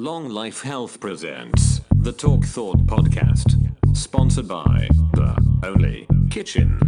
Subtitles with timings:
[0.00, 3.54] Long Life Health presents the Talk Thought podcast,
[3.94, 6.78] sponsored by the Only Kitchen.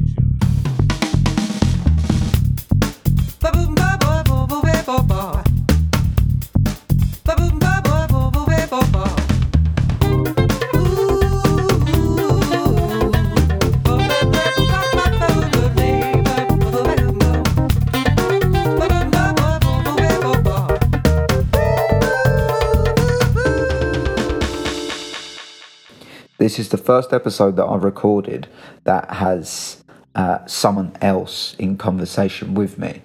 [26.52, 28.46] This is the first episode that I've recorded
[28.84, 29.82] that has
[30.14, 33.00] uh, someone else in conversation with me.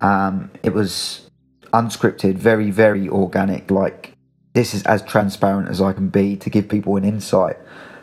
[0.00, 1.28] Um, it was
[1.74, 3.70] unscripted, very, very organic.
[3.70, 4.14] Like,
[4.54, 7.58] this is as transparent as I can be to give people an insight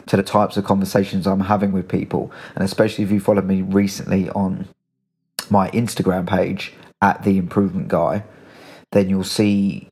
[0.06, 2.32] to the types of conversations I'm having with people.
[2.54, 4.68] And especially if you followed me recently on
[5.50, 8.26] my Instagram page at The Improvement Guy,
[8.92, 9.90] then you'll see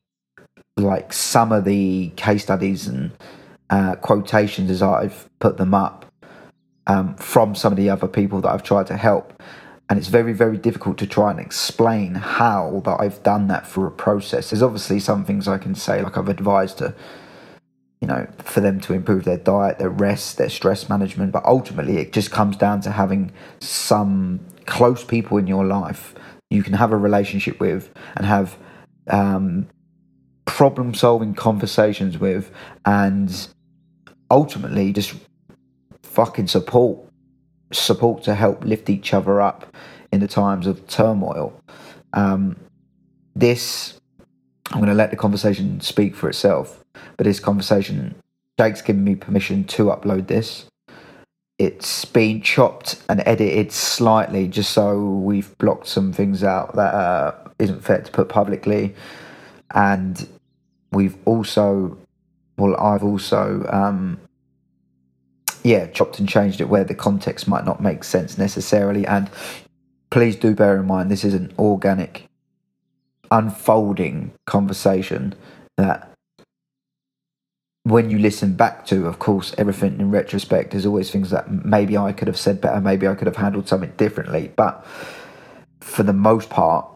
[0.76, 3.10] like some of the case studies and
[3.70, 6.06] uh, quotations as I've put them up
[6.86, 9.42] um, from some of the other people that I've tried to help.
[9.88, 13.86] And it's very, very difficult to try and explain how that I've done that through
[13.86, 14.50] a process.
[14.50, 16.94] There's obviously some things I can say, like I've advised to,
[18.00, 21.32] you know, for them to improve their diet, their rest, their stress management.
[21.32, 26.14] But ultimately, it just comes down to having some close people in your life
[26.50, 28.58] you can have a relationship with and have
[29.08, 29.68] um,
[30.44, 32.50] problem solving conversations with
[32.84, 33.48] and
[34.30, 35.14] ultimately just
[36.02, 36.98] fucking support
[37.72, 39.74] support to help lift each other up
[40.12, 41.60] in the times of turmoil.
[42.12, 42.56] Um,
[43.36, 44.00] this
[44.72, 46.84] i'm going to let the conversation speak for itself
[47.16, 48.14] but this conversation
[48.60, 50.66] jake's given me permission to upload this.
[51.58, 57.34] It's been chopped and edited slightly just so we've blocked some things out that uh,
[57.58, 58.94] not fair to put publicly.
[59.74, 60.28] And
[60.92, 61.96] we've also
[62.78, 64.20] i've also um,
[65.62, 69.06] yeah chopped and changed it where the context might not make sense necessarily.
[69.06, 69.30] And
[70.10, 72.28] please do bear in mind this is an organic
[73.30, 75.34] unfolding conversation
[75.76, 76.12] that
[77.84, 81.96] when you listen back to of course everything in retrospect there's always things that maybe
[81.96, 84.52] i could have said better maybe i could have handled something differently.
[84.56, 84.84] But
[85.80, 86.86] for the most part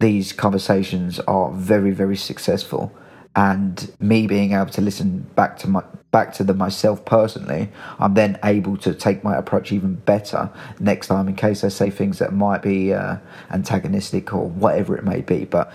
[0.00, 2.92] these conversations are very very successful
[3.36, 7.68] and me being able to listen back to my back to them myself personally
[7.98, 11.90] i'm then able to take my approach even better next time in case i say
[11.90, 13.16] things that might be uh,
[13.50, 15.44] antagonistic or whatever it may be.
[15.44, 15.72] But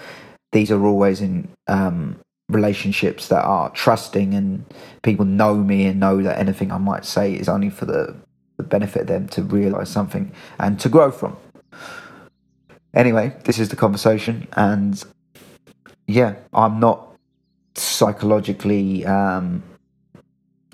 [0.51, 2.19] these are always in um,
[2.49, 4.65] relationships that are trusting and
[5.03, 8.15] people know me and know that anything i might say is only for the,
[8.57, 11.37] the benefit of them to realize something and to grow from.
[12.95, 15.03] Anyway this is the conversation and
[16.07, 17.08] yeah i'm not
[17.99, 19.61] psychologically um,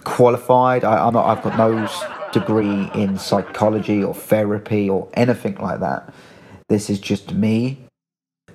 [0.03, 0.83] qualified.
[0.83, 1.25] I, am not.
[1.25, 1.89] I've got no
[2.31, 6.13] degree in psychology or therapy or anything like that.
[6.69, 7.79] This is just me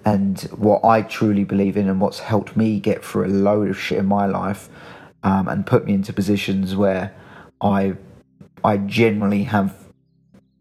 [0.04, 3.78] and what I truly believe in, and what's helped me get through a load of
[3.78, 4.70] shit in my life,
[5.22, 7.12] um, and put me into positions where
[7.60, 7.96] I,
[8.64, 9.74] I generally have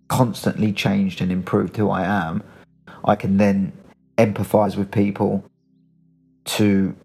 [0.09, 2.43] constantly changed and improved who I am.
[3.05, 3.71] I can then
[4.17, 5.45] empathize with people
[6.57, 6.95] to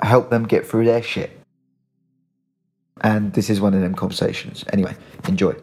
[0.00, 1.38] help them get through their shit.
[3.00, 4.64] And this is one of them conversations.
[4.72, 4.96] Anyway,
[5.28, 5.54] enjoy.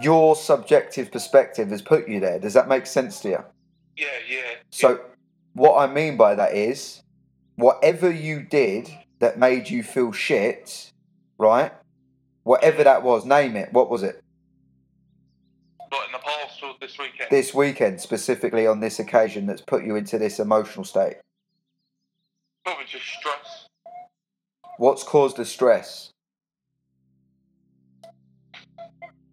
[0.00, 2.38] Your subjective perspective has put you there.
[2.38, 3.44] Does that make sense to you?
[3.96, 4.54] Yeah, yeah.
[4.70, 5.00] So,
[5.54, 7.02] what I mean by that is,
[7.56, 10.92] whatever you did that made you feel shit,
[11.38, 11.72] right?
[12.44, 13.72] Whatever that was, name it.
[13.72, 14.22] What was it?
[16.62, 17.30] Or this weekend?
[17.30, 21.16] This weekend, specifically on this occasion, that's put you into this emotional state.
[22.64, 23.66] Probably just stress.
[24.78, 26.10] What's caused the stress?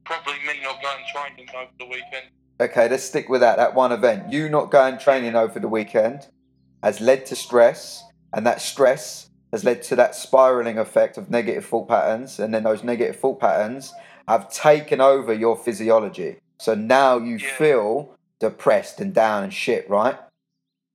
[0.05, 2.27] Probably me not going training over the weekend.
[2.59, 3.57] Okay, let's stick with that.
[3.57, 4.31] That one event.
[4.31, 6.27] You not going training over the weekend
[6.81, 8.03] has led to stress,
[8.33, 12.63] and that stress has led to that spiraling effect of negative thought patterns, and then
[12.63, 13.93] those negative thought patterns
[14.27, 16.37] have taken over your physiology.
[16.59, 17.57] So now you Yeah.
[17.57, 20.17] feel depressed and down and shit, right?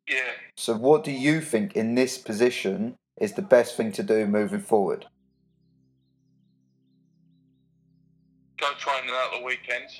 [0.06, 0.32] Yeah.
[0.56, 4.60] So what do you think in this position is the best thing to do moving
[4.60, 5.06] forward?
[8.58, 9.98] Go training out the weekends.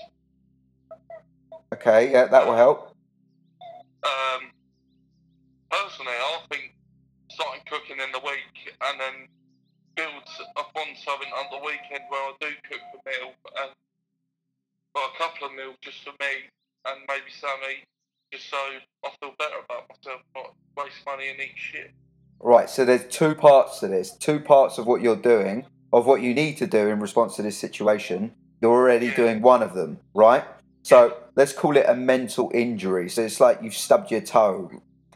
[1.73, 2.93] Okay, yeah, that will help.
[4.05, 4.50] Um,
[5.70, 6.75] personally, I think
[7.31, 9.29] starting cooking in the week and then
[9.97, 13.70] build upon something on the weekend where I do cook a meal and
[14.97, 16.49] a couple of meals just for me
[16.87, 17.85] and maybe Sammy,
[18.33, 18.56] just so
[19.05, 21.91] I feel better about myself, not waste money and eat shit.
[22.41, 24.11] Right, so there's two parts to this.
[24.17, 27.43] Two parts of what you're doing, of what you need to do in response to
[27.43, 28.33] this situation.
[28.61, 29.17] You're already Yeah.
[29.17, 30.44] doing one of them, right?
[30.83, 33.09] So let's call it a mental injury.
[33.09, 34.71] So it's like you've stubbed your toe,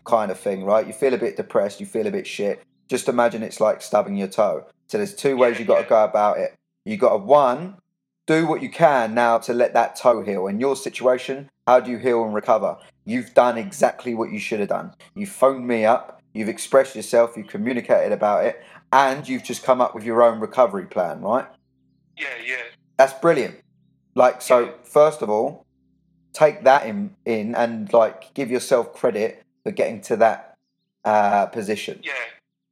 [0.05, 0.87] kind of thing, right?
[0.87, 2.63] You feel a bit depressed, you feel a bit shit.
[2.89, 4.65] Just imagine it's like stubbing your toe.
[4.87, 6.55] So there's two ways you've got to go about it.
[6.85, 7.79] You got to one,
[8.27, 10.47] do what you can now to let that toe heal.
[10.47, 12.79] In your situation, how do you heal and recover?
[13.05, 14.95] You've done exactly what you should have done.
[15.15, 18.63] You phoned me up, you've expressed yourself, you've communicated about it,
[18.93, 21.47] and you've just come up with your own recovery plan, right?
[22.19, 22.63] Yeah, yeah,
[22.97, 23.57] That's brilliant.
[24.15, 25.65] Like, so first of all,
[26.33, 30.57] take that in, in and like give yourself credit for getting to that
[31.05, 32.13] uh, position yeah,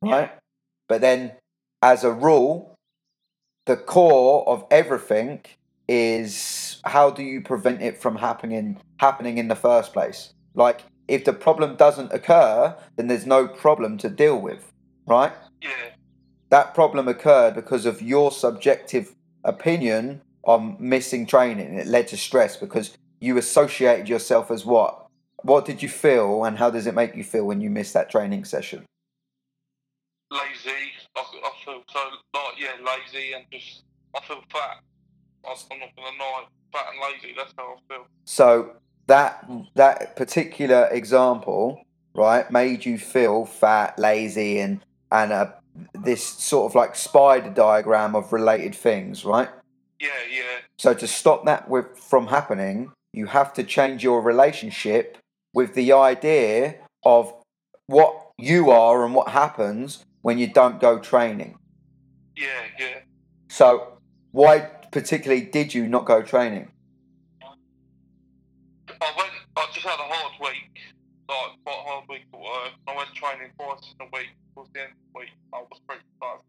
[0.02, 0.32] right?
[0.88, 1.32] But then,
[1.82, 2.73] as a rule,
[3.66, 5.40] the core of everything
[5.88, 10.32] is how do you prevent it from happening happening in the first place?
[10.54, 14.70] Like, if the problem doesn't occur, then there's no problem to deal with,
[15.06, 15.32] right?
[15.62, 15.90] yeah,
[16.50, 19.12] That problem occurred because of your subjective
[19.44, 21.74] opinion on missing training.
[21.74, 25.06] It led to stress because you associated yourself as what?
[25.42, 28.10] What did you feel, and how does it make you feel when you miss that
[28.10, 28.86] training session?
[30.30, 31.03] lazy.
[31.16, 31.98] I, I feel so
[32.34, 33.82] like yeah, lazy and just
[34.16, 34.78] I feel fat.
[35.46, 37.34] I'm not gonna lie, fat and lazy.
[37.36, 38.06] That's how I feel.
[38.24, 38.76] So
[39.06, 41.84] that that particular example,
[42.14, 44.80] right, made you feel fat, lazy, and
[45.12, 45.52] and uh,
[45.94, 49.48] this sort of like spider diagram of related things, right?
[50.00, 55.16] Yeah, yeah, So to stop that with, from happening, you have to change your relationship
[55.54, 56.74] with the idea
[57.04, 57.32] of
[57.86, 61.54] what you are and what happens when you don't go training.
[62.34, 63.00] yeah, yeah.
[63.50, 63.98] So
[64.32, 64.60] why
[64.90, 66.72] particularly did you not go training?
[67.28, 69.30] I went.
[69.54, 70.80] I just had a hard week,
[71.28, 72.72] like quite a hard week at work.
[72.88, 74.32] I went training twice in a week.
[74.54, 76.40] Towards the end of the week, I was pretty tired,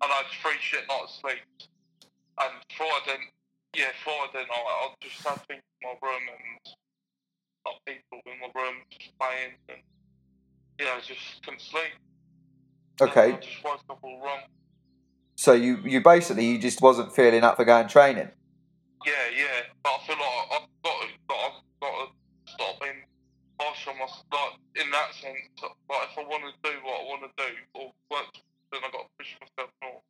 [0.00, 1.44] and I had three shit nights sleep.
[2.40, 3.20] And Friday,
[3.76, 6.72] yeah, Friday night, I just had things in my room and
[7.66, 9.84] not people in my room just playing, and
[10.80, 11.92] yeah, I just couldn't sleep.
[13.00, 14.40] Okay, I just woke up all wrong.
[15.36, 18.30] so you you basically you just wasn't feeling up for going training.
[19.04, 23.02] Yeah, yeah, but I feel like I've got to, like, I've got to stop being
[23.60, 24.24] harsh on myself.
[24.32, 27.52] Like in that sense, like if I want to do what I want to do
[27.74, 28.26] or work,
[28.72, 30.00] then I got to push myself more.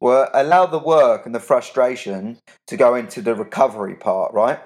[0.00, 2.38] Well, allow the work and the frustration
[2.68, 4.60] to go into the recovery part, right?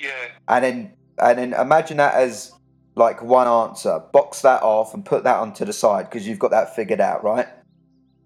[0.00, 0.10] Yeah,
[0.48, 2.52] And then and then imagine that as
[2.98, 4.02] like one answer.
[4.12, 7.24] Box that off and put that onto the side because you've got that figured out,
[7.24, 7.46] right?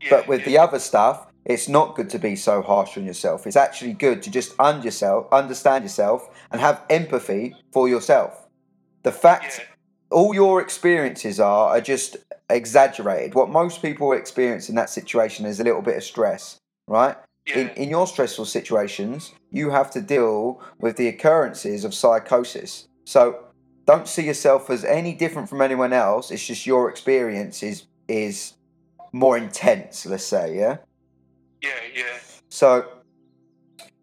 [0.00, 0.10] yeah.
[0.10, 3.46] But with the other stuff, it's not good to be so harsh on yourself.
[3.46, 8.48] It's actually good to just un yourself, understand yourself, and have empathy for yourself.
[9.02, 9.64] The fact yeah,
[10.10, 12.16] all your experiences are are just
[12.48, 13.34] exaggerated.
[13.34, 17.16] What most people experience in that situation is a little bit of stress, right?
[17.46, 22.86] yeah, In, in your stressful situations, you have to deal with the occurrences of psychosis.
[23.04, 23.44] So
[23.86, 26.30] don't see yourself as any different from anyone else.
[26.30, 28.54] It's just your experience is is
[29.12, 30.78] more intense, let's say, yeah?
[31.62, 32.18] yeah, yeah,
[32.48, 32.86] So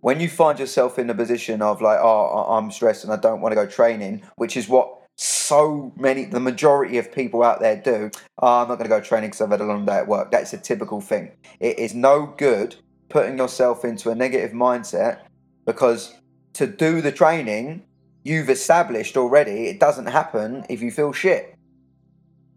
[0.02, 3.42] when you find yourself in a position of like, oh, I'm stressed and I don't
[3.42, 7.76] want to go training, which is what so many, the majority of people out there
[7.76, 8.10] do.
[8.42, 10.32] Oh, I'm not going to go training because I've had a long day at work.
[10.32, 11.34] That's a typical thing.
[11.60, 12.78] It is no good
[13.10, 15.24] putting yourself into a negative mindset
[15.66, 16.16] because
[16.54, 17.84] to do the training,
[18.24, 21.56] you've established already it doesn't happen if you feel shit.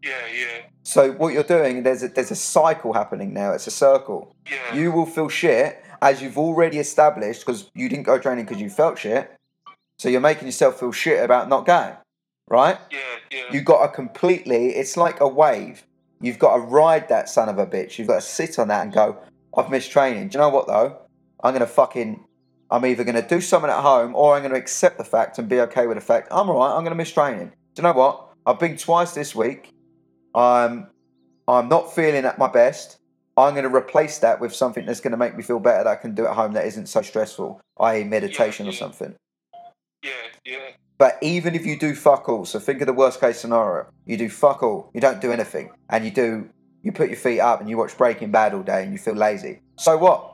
[0.02, 3.52] yeah, yeah, So what you're doing, there's a, there's a cycle happening now.
[3.52, 8.04] It's a circle yeah, you will feel shit as you've already established because you didn't
[8.04, 9.31] go training because you felt shit.
[9.99, 11.95] So you're making yourself feel shit about not going,
[12.49, 12.78] right?
[12.90, 12.99] yeah,
[13.31, 15.85] yeah, You've got to completely, it's like a wave.
[16.21, 17.99] You've got to ride that son of a bitch.
[17.99, 19.19] You've got to sit on that and go,
[19.57, 20.28] I've missed training.
[20.28, 20.99] Do you know what though?
[21.45, 22.25] I'm going to fucking,
[22.73, 25.38] I'm either going to do something at home or I'm going to accept the fact
[25.38, 27.49] and be okay with the fact I'm all right, I'm going to miss training.
[27.49, 28.33] Do you know what?
[28.47, 29.69] I've been twice this week.
[30.35, 30.88] I'm,
[31.47, 32.97] I'm not feeling at my best.
[33.37, 35.87] I'm going to replace that with something that's going to make me feel better that
[35.87, 38.79] I can do at home that isn't so stressful, i.e., meditation or yeah.
[38.79, 39.14] something.
[40.02, 40.11] yeah,
[40.47, 43.87] yeah, But even if you do fuck all, so think of the worst case scenario.
[44.07, 46.49] You do fuck all, you don't do anything, and you do,
[46.83, 49.14] you put your feet up and you watch Breaking Bad all day and you feel
[49.14, 49.61] lazy.
[49.76, 50.32] So what?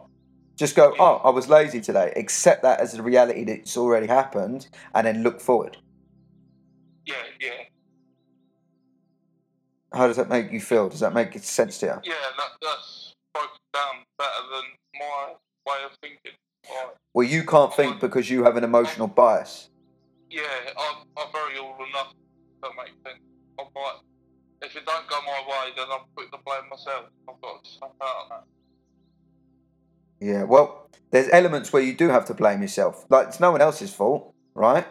[0.58, 2.12] Just go, oh, I was lazy today.
[2.16, 5.76] Accept that as a reality that's already happened and then look forward.
[7.06, 7.50] yeah, yeah,
[9.94, 10.88] How does that make you feel?
[10.88, 12.10] Does that make sense to you?
[12.10, 12.14] yeah.
[12.36, 14.64] That, that's broken down better than
[14.98, 15.34] my
[15.66, 16.36] way of thinking.
[16.68, 19.68] Like, Well, you can't think because you have an emotional bias.
[20.28, 20.42] yeah,
[20.76, 22.18] I'm, I'm very all or nothing.
[22.56, 23.22] If that makes sense.
[23.60, 24.02] I'm like
[24.88, 27.06] don't go my way, then I'm quick to blame myself.
[27.28, 28.44] I've got to snap out of that.
[30.20, 33.06] Yeah, well, there's elements where you do have to blame yourself.
[33.08, 34.86] Like, it's no one else's fault, right?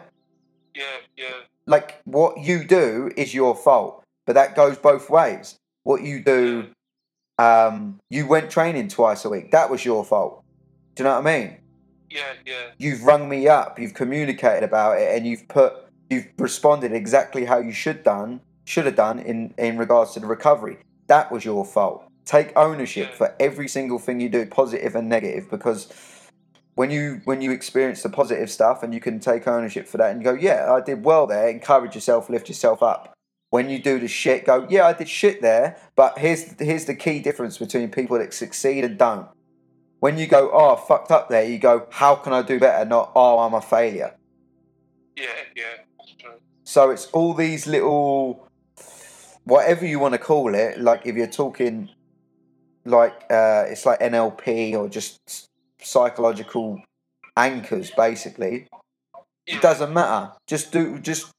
[0.74, 0.84] Yeah,
[1.16, 1.34] yeah,
[1.66, 5.56] Like, what you do is your fault, but that goes both ways.
[5.82, 6.68] What you do,
[7.38, 9.50] um, you went training twice a week.
[9.50, 10.42] That was your fault.
[10.94, 11.56] Do you know what I mean?
[12.10, 15.74] yeah, yeah, You've rung me up, you've communicated about it, and you've put,
[16.08, 20.26] you've responded exactly how you should done, should have done in in regards to the
[20.26, 20.78] recovery.
[21.08, 22.07] That was your fault.
[22.28, 25.88] Take ownership for every single thing you do, positive and negative, because
[26.74, 30.10] when you when you experience the positive stuff and you can take ownership for that
[30.10, 31.48] and go, yeah, I did well there.
[31.48, 33.14] Encourage yourself, lift yourself up.
[33.48, 36.94] When you do the shit, go, yeah, I did shit there, but here's here's the
[36.94, 39.26] key difference between people that succeed and don't.
[40.00, 42.84] When you go, oh, I fucked up there, you go, how can I do better?
[42.84, 44.14] Not, oh, I'm a failure.
[45.16, 45.24] yeah,
[45.56, 45.64] yeah.
[46.64, 48.46] So it's all these little,
[49.44, 50.78] whatever you want to call it.
[50.78, 51.88] Like if you're talking,
[52.84, 55.18] like uh, it's like NLP or just
[55.80, 56.80] psychological
[57.36, 58.66] anchors, basically.
[59.46, 60.32] It doesn't matter.
[60.46, 61.30] Just do, just,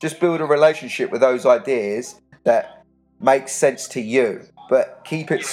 [0.00, 2.84] just build a relationship with those ideas that
[3.20, 4.42] makes sense to you.
[4.68, 5.44] But keep it,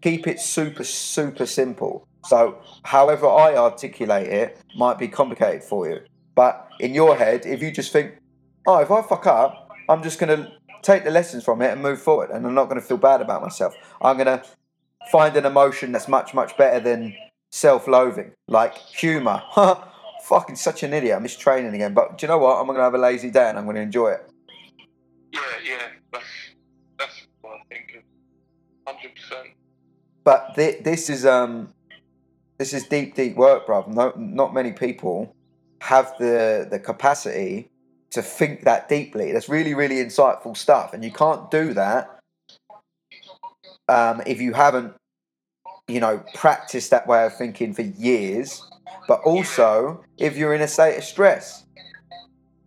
[0.00, 2.06] keep it super, super simple.
[2.24, 6.00] So however I articulate it might be complicated for you.
[6.34, 8.18] But in your head, if you just think,
[8.66, 12.00] oh, if I fuck up, I'm just to take the lessons from it and move
[12.00, 12.30] forward.
[12.30, 13.74] And I'm not going to feel bad about myself.
[14.00, 14.42] I'm going to
[15.10, 17.14] find an emotion that's much, much better than
[17.50, 19.42] self loathing, like humour.
[20.24, 21.16] Fucking such an idiot.
[21.16, 21.94] I miss training again.
[21.94, 22.58] But do you know what?
[22.58, 24.28] I'm going to have a lazy day and I'm going to enjoy it.
[25.32, 25.82] yeah, yeah.
[26.12, 26.24] That's
[26.98, 28.02] that's what I'm thinking.
[28.86, 29.48] Hundred percent.
[30.24, 31.72] But thi- this is um,
[32.58, 33.88] this is deep, deep work, bruv.
[33.88, 35.34] No, not many people
[35.80, 37.70] have the the capacity
[38.10, 39.32] to think that deeply.
[39.32, 42.18] That's really, really insightful stuff, and you can't do that
[43.88, 44.94] um, if you haven't,
[45.88, 48.62] you know, practiced that way of thinking for years.
[49.08, 51.64] But also, if you're in a state of stress,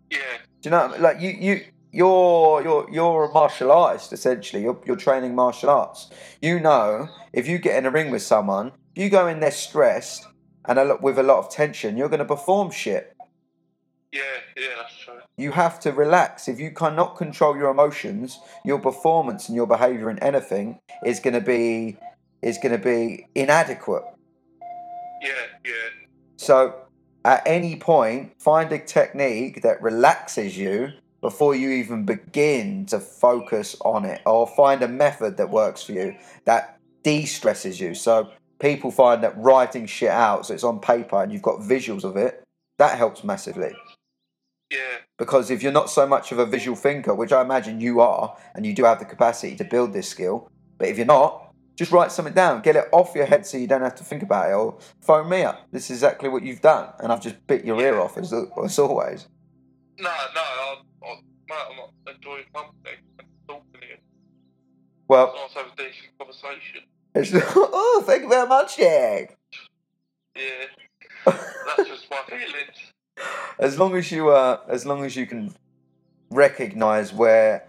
[0.10, 0.80] Yeah, do you know?
[0.84, 1.02] I mean?
[1.02, 4.64] Like you, you, you're you're you're a martial artist essentially.
[4.64, 6.10] You're you're training martial arts.
[6.42, 10.26] You know, if you get in a ring with someone, you go in there stressed
[10.66, 13.16] and a lot with a lot of tension, you're going to perform shit.
[14.14, 14.22] yeah,
[14.58, 14.68] yeah.
[14.78, 15.21] That's true.
[15.42, 16.48] You have to relax.
[16.48, 21.34] If you cannot control your emotions, your performance and your behavior in anything is going
[21.34, 21.98] to be
[22.44, 24.04] is going to be inadequate.
[25.22, 25.30] Yeah,
[25.66, 25.90] yeah,
[26.38, 26.76] So,
[27.26, 33.76] at any point, find a technique that relaxes you before you even begin to focus
[33.86, 37.94] on it, or find a method that works for you that de stresses you.
[37.94, 42.04] So, people find that writing shit out so it's on paper and you've got visuals
[42.04, 42.44] of it,
[42.78, 43.74] that helps massively.
[44.72, 48.00] Yeah, Because if you're not so much of a visual thinker, which I imagine you
[48.00, 51.54] are, and you do have the capacity to build this skill, but if you're not,
[51.76, 54.24] just write something down, get it off your head so you don't have to think
[54.24, 55.68] about it, or phone me up.
[55.72, 58.80] This is exactly what you've done, and I've just bit your ear off as, as
[58.80, 59.28] always.
[60.00, 60.42] No, no.
[60.42, 61.16] I, I,
[61.50, 62.96] mate, I'm not enjoying company.
[63.20, 63.96] and Talking to you.
[65.08, 66.82] Well, Nice to have a decent conversation.
[67.16, 69.38] it's, oh, thank you very much, Jack.
[70.36, 70.66] Yeah,
[71.26, 72.92] that's just my feelings.
[73.60, 75.54] As long as you uh, as long as you can
[76.30, 77.68] recognize where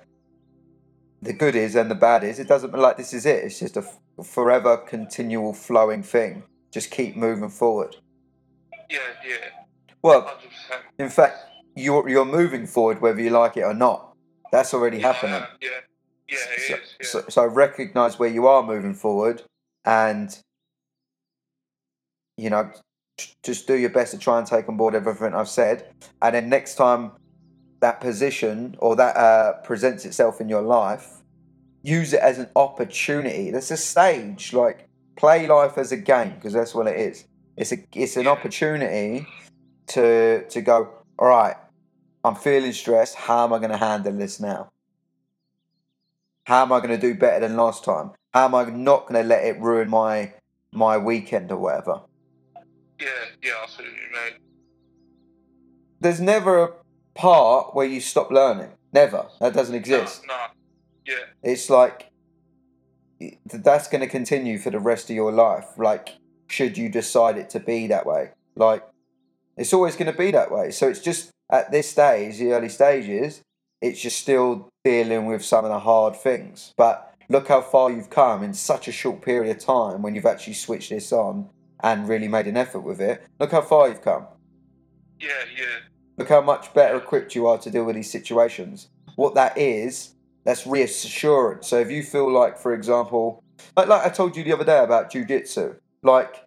[1.21, 3.45] the good is and the bad is, it doesn't like this is it.
[3.45, 3.85] It's just a
[4.23, 6.43] forever continual flowing thing.
[6.73, 7.97] Just keep moving forward.
[8.91, 9.37] Yeah, yeah,
[10.03, 10.83] Well, hundred percent.
[10.99, 11.39] in fact,
[11.77, 14.15] you're you're moving forward whether you like it or not.
[14.51, 15.43] That's already happening.
[15.63, 15.69] Yeah,
[16.29, 16.67] yeah, it is.
[16.69, 19.43] so, Yeah, so, so recognize where you are moving forward
[19.85, 20.37] and
[22.37, 22.71] you know
[23.43, 25.93] just do your best to try and take on board everything i've said.
[26.21, 27.13] And then next time
[27.81, 31.23] that position or that uh, presents itself in your life
[31.83, 33.51] use it as an opportunity.
[33.51, 34.53] That's a stage.
[34.53, 37.25] Like play life as a game because that's what it is.
[37.57, 39.27] It's a it's an opportunity
[39.89, 40.89] to to go
[41.19, 41.57] all right
[42.25, 43.17] i'm feeling stressed.
[43.17, 44.71] How am i going to handle this now?
[46.45, 48.13] How am I going to do better than last time?
[48.35, 50.33] How am I not going to let it ruin my
[50.73, 52.01] my weekend or whatever?
[53.03, 53.09] Yeah,
[53.43, 53.53] yeah.
[53.63, 54.41] I see what you mean.
[56.01, 56.71] There's never a
[57.15, 58.71] part where you stop learning.
[58.93, 59.27] Never.
[59.41, 60.23] That doesn't exist.
[60.27, 60.41] No, no.
[61.05, 62.11] Yeah, It's like
[63.47, 65.67] that's going to continue for the rest of your life.
[65.77, 66.11] Like,
[66.49, 68.31] should you decide it to be that way?
[68.55, 68.85] Like,
[69.57, 70.71] it's always going to be that way.
[70.71, 73.43] So it's just at this stage, the early stages,
[73.81, 76.73] it's just still dealing with some of the hard things.
[76.77, 80.27] But look how far you've come in such a short period of time when you've
[80.27, 81.49] actually switched this on
[81.83, 83.25] and really made an effort with it.
[83.41, 84.27] Look how far you've come.
[85.21, 85.79] yeah, yeah,
[86.17, 88.89] Look how much better equipped you are to deal with these situations.
[89.17, 91.69] What that is, That's reassurance.
[91.69, 93.43] So if you feel like, for example,
[93.77, 96.45] like, like I told you the other day about jujitsu, like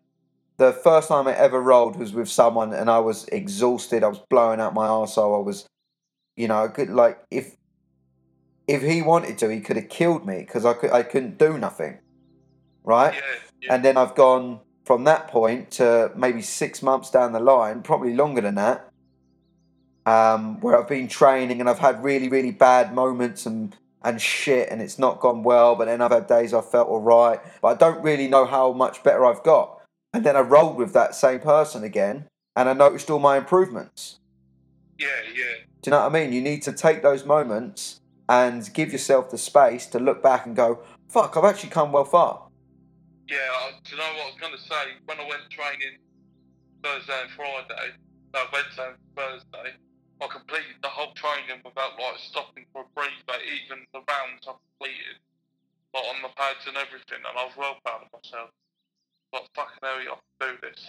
[0.57, 4.03] the first time I ever rolled was with someone and I was exhausted.
[4.03, 5.39] I was blowing out my arsehole.
[5.39, 5.65] I was,
[6.35, 7.55] you know, I could like if
[8.67, 11.57] if he wanted to, he could have killed me because I could I couldn't do
[11.57, 11.99] nothing,
[12.83, 13.13] right?
[13.13, 13.21] Yeah,
[13.61, 17.81] yeah, And then I've gone from that point to maybe six months down the line,
[17.81, 18.87] probably longer than that,
[20.05, 24.69] um, where I've been training and I've had really, really bad moments and, and shit,
[24.69, 25.75] and it's not gone well.
[25.75, 28.71] But then I've had days I've felt all right, but I don't really know how
[28.73, 29.81] much better I've got.
[30.13, 34.19] And then I rolled with that same person again, and I noticed all my improvements.
[34.99, 35.55] yeah, yeah.
[35.81, 36.31] Do you know what I mean?
[36.33, 40.55] You need to take those moments and give yourself the space to look back and
[40.55, 42.44] go, fuck, I've actually come well far.
[43.27, 44.83] Yeah, I, do you know what I was going to say?
[45.05, 45.97] When I went training
[46.83, 47.97] Thursday and Friday,
[48.33, 49.73] no, Wednesday and Thursday,
[50.21, 54.53] I completed the whole training without like stopping for a breather, even the rounds I
[54.53, 55.17] completed,
[55.93, 58.49] like on the pads and everything, and I was well proud of myself.
[59.33, 60.85] Like, fucking hell, I can do this.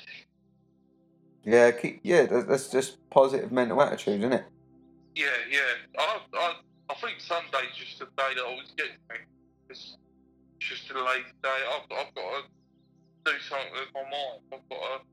[1.43, 4.45] Yeah, keep, yeah, that's just positive mental attitude, isn't it?
[5.15, 5.73] Yeah, yeah.
[5.99, 6.55] I, I,
[6.91, 9.17] I think Sunday's just a day that always gets me.
[9.71, 9.97] It's
[10.69, 11.49] just a lazy day.
[11.49, 14.41] I've, I've got to do something with my mind.
[14.53, 15.05] I've got to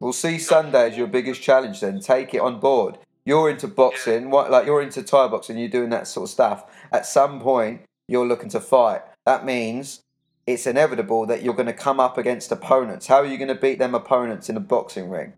[0.00, 2.00] We'll see Sunday as your biggest challenge then.
[2.00, 2.98] Take it on board.
[3.24, 6.64] You're into boxing, what like you're into Thai boxing, you're doing that sort of stuff.
[6.92, 9.02] At some point, you're looking to fight.
[9.26, 10.00] That means
[10.46, 13.06] it's inevitable that you're going to come up against opponents.
[13.06, 15.34] How are you going to beat them opponents in a boxing ring?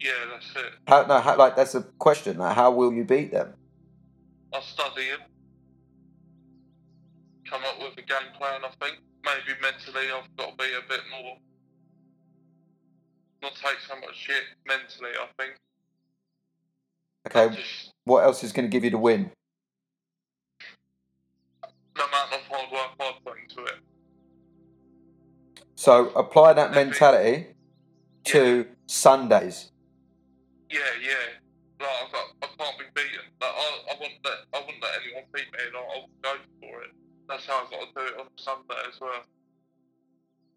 [0.00, 0.72] Yeah, that's it.
[0.86, 2.38] How, no, how, like that's a question.
[2.38, 3.52] Like, how will you beat them?
[4.54, 5.20] I'll study him.
[7.52, 8.98] Come up with a game plan, I think.
[9.22, 11.36] Maybe mentally I've got to be a bit more.
[13.42, 15.56] Not take so much shit mentally, I think.
[17.26, 19.30] Okay, Just what else is going to give you the win?
[21.94, 23.80] the amount of hard work I put into it.
[25.74, 27.48] So apply that mentality
[28.24, 29.72] to Sundays.
[30.70, 31.14] Yeah, yeah.
[31.80, 31.90] Like,
[32.42, 33.26] I can't be beaten.
[33.42, 36.22] Like, I, I wouldn't let, I wouldn't let anyone beat me, and I, I would
[36.22, 37.01] go for it.
[37.32, 39.22] That's how I've got to do it on Sunday as well.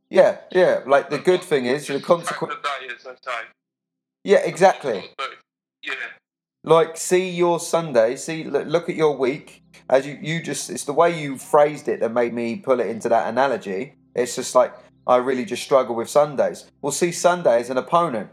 [0.09, 0.81] Yeah, yeah.
[0.85, 2.53] Like the good thing is the consequence.
[2.53, 3.37] attack the day, as they say.
[4.23, 4.93] Yeah, exactly.
[4.93, 5.37] what I've got to do.
[5.89, 5.95] Yeah,
[6.63, 10.85] like see your sunday see look, look at your week as you you just it's
[10.85, 14.55] the way you phrased it that made me pull it into that analogy it's just
[14.55, 14.73] like
[15.05, 18.31] i really just struggle with sundays well see sunday as an opponent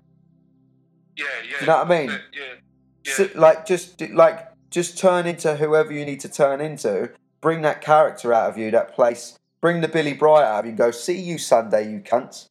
[1.16, 1.61] yeah, yeah.
[1.61, 2.18] you know what I mean?
[2.33, 3.26] Yeah, yeah.
[3.35, 7.11] Like just like just turn into whoever you need to turn into
[7.42, 10.70] bring that character out of you that place bring the billy bright out of you
[10.70, 12.48] and go see you sunday you cunts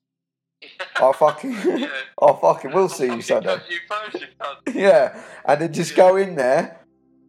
[0.97, 1.87] i fucking yeah.
[2.21, 4.73] i fucking will see you sunday You first, you.
[4.81, 6.79] Yeah, and then just go in there,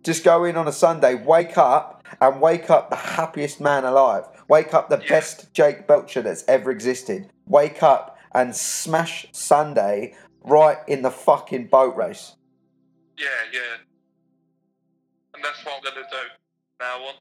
[0.05, 4.25] just go in on a Sunday, wake up, and wake up the happiest man alive.
[4.48, 5.09] Wake up the Yeah.
[5.09, 7.31] best Jake Belcher that's ever existed.
[7.46, 12.37] Wake up and smash Sunday right in the fucking boat race.
[13.16, 13.77] Yeah, yeah.
[15.35, 16.16] And that's what I'm gonna do
[16.81, 17.14] now on.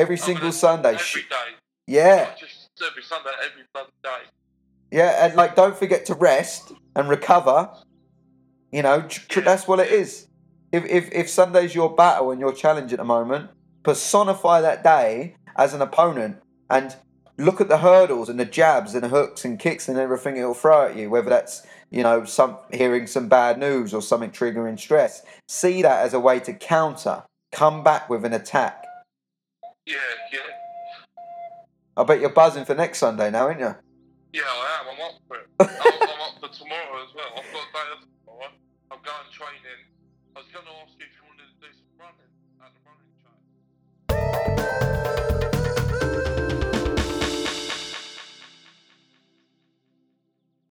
[0.00, 0.94] Every single Sunday.
[0.94, 1.56] Every day.
[1.86, 4.28] Yeah, just every Sunday, every bloody day.
[4.90, 7.70] yeah, and like don't forget to rest and recover.
[8.72, 9.44] You know, tr- Yeah.
[9.44, 10.26] that's what it is.
[10.72, 13.50] If, if if Sunday's your battle and your challenge at the moment,
[13.84, 16.96] personify that day as an opponent and
[17.38, 20.54] look at the hurdles and the jabs and the hooks and kicks and everything it'll
[20.54, 21.10] throw at you.
[21.10, 26.04] Whether that's you know some hearing some bad news or something triggering stress, see that
[26.04, 28.83] as a way to counter, come back with an attack.
[29.86, 29.96] Yeah,
[30.32, 30.40] yeah.
[31.96, 33.74] I bet you're buzzing for next Sunday now, aren't you?
[34.32, 34.94] Yeah, I am.
[34.94, 35.48] I'm up for it.
[35.60, 37.26] I'm, I'm up for tomorrow as well.
[37.36, 38.13] I've got